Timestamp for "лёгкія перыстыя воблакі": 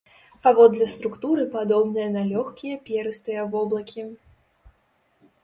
2.31-4.09